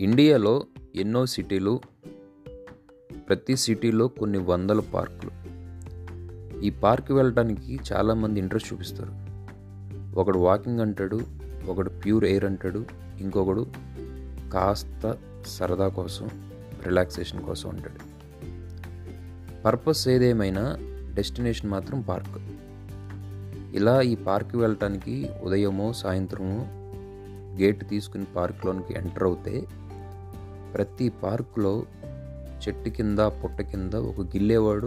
[0.00, 1.80] ఇండియాలో ఎన్నో సిటీలు
[3.28, 5.30] ప్రతి సిటీలో కొన్ని వందల పార్కులు.
[6.60, 9.12] ఈ పార్క్ వెళ్ళడానికి చాలామంది ఇంట్రెస్ట్ చూపిస్తారు.
[10.20, 11.20] ఒకడు వాకింగ్ అంటాడు
[11.68, 12.84] ఒకడు ప్యూర్ ఎయిర్ అంటాడు
[13.20, 13.66] ఇంకొకడు
[14.52, 15.16] కాస్త
[15.46, 16.28] సరదా కోసం
[16.86, 18.00] రిలాక్సేషన్ కోసం అంటాడు.
[19.62, 20.76] పర్పస్ ఏదేమైనా
[21.14, 22.38] డెస్టినేషన్ మాత్రం పార్క్.
[23.76, 26.66] ఇలా ఈ పార్క్ వెళ్ళటానికి ఉదయమో సాయంత్రమో
[27.60, 29.62] గేట్ తీసుకుని పార్క్లోనికి ఎంటర్ అవుతే
[30.74, 31.82] ప్రతి పార్కులో
[32.68, 34.86] చెట్టు కింద పుట్ట కింద ఒక గిల్లేవాడు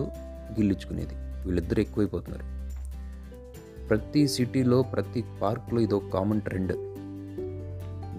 [0.51, 1.13] గిల్లించుకునేది.
[1.15, 2.53] వీళ్ళిద్దరు ఎక్కువైపోతున్నారు.
[3.87, 6.73] ప్రతి సిటీలో ప్రతి పార్క్లో ఇది ఒక కామన్ ట్రెండ్.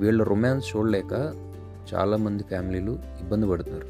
[0.01, 1.13] వీళ్ళ రొమాన్స్ చూడలేక
[1.95, 3.87] చాలామంది ఫ్యామిలీలు ఇబ్బంది పడుతున్నారు.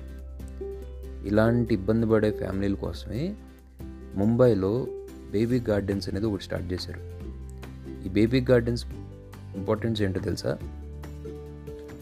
[1.27, 3.35] ఇలాంటి ఇబ్బంది పడే ఫ్యామిలీల కోసమే
[4.15, 4.87] ముంబైలో
[5.31, 7.01] బేబీ గార్డెన్స్ అనేది ఒకటి స్టార్ట్ చేశారు.
[8.07, 8.87] ఈ బేబీ గార్డెన్స్
[9.57, 10.59] ఇంపార్టెన్స్ ఏంటో తెలుసా?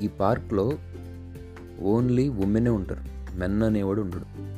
[0.02, 0.72] ఈ పార్క్లో
[1.80, 3.00] ఓన్లీ ఉమెనే ఉంటారు.
[3.38, 4.52] మెన్ అనేవాడు ఉండడు.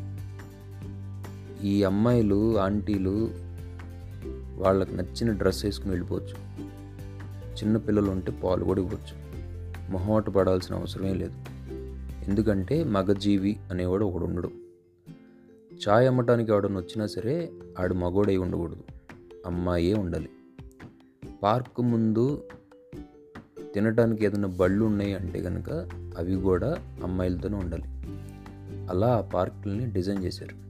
[1.66, 3.30] ఈ అమ్మాయిలు ఆంటీలు
[4.56, 6.44] వాళ్ళకి నచ్చిన డ్రెస్ వేసుకుని వెళ్ళిపోవచ్చు.
[7.54, 9.24] చిన్న పిల్లలు ఉంటే పాలు కూడా ఇవ్వచ్చు
[9.90, 11.34] మొహమాట పడాల్సిన అవసరమే లేదు.
[12.28, 14.50] ఎందుకంటే మగజీవి అనేవాడు ఒకడు ఉండడు.
[15.88, 18.82] చాయ్ అమ్మటానికి ఎవడన్నా వచ్చినా సరే ఆడు మగోడై ఉండకూడదు.
[19.46, 20.28] అమ్మాయే ఉండాలి.
[21.42, 22.42] పార్క్ ముందు
[23.74, 25.70] తినడానికి ఏదైనా బళ్ళు ఉన్నాయి అంటే కనుక
[26.18, 27.84] అవి కూడా అమ్మాయిలతోనే ఉండాలి.
[28.90, 30.64] అలా ఆ పార్కుల్ని డిజైన్ చేశారు.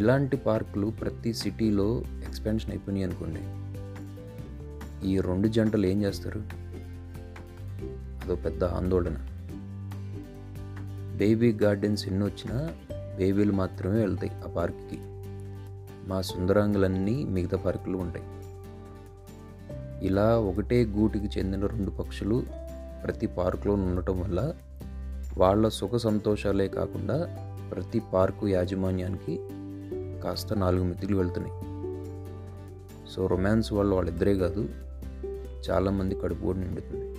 [0.00, 3.40] ఇలాంటి పార్కులు ప్రతి సిటీలో ఎక్స్పెన్షన్ అయిపోయినాయి అనుకోండి.
[5.08, 6.42] ఈ రెండు జంటలు ఏం చేస్తారు?
[8.24, 9.16] అదో పెద్ద ఆందోళన.
[11.16, 12.70] బేబీ గార్డెన్స్ ఎన్ని వచ్చినా
[13.18, 14.98] బేబీలు మాత్రమే వెళ్తాయి ఆ పార్క్కి.
[16.08, 18.24] మా సుందరాంగులన్నీ మిగతా పార్కులు ఉంటాయి.
[20.02, 22.42] ఇలా ఒకటే గూటికి చెందిన రెండు పక్షులు
[23.04, 24.54] ప్రతి పార్కులో ఉండటం వల్ల
[25.38, 27.36] వాళ్ళ సుఖ సంతోషాలే కాకుండా
[27.70, 29.40] ప్రతి పార్కు యాజమాన్యానికి
[30.22, 31.54] కాస్త నాలుగు మితిలు వెళ్తున్నాయి.
[33.10, 34.68] సో రొమాన్స్ వాళ్ళు వాళ్ళిద్దరే కాదు
[35.70, 37.18] చాలామంది కడుపు కూడా నిండుతుంది.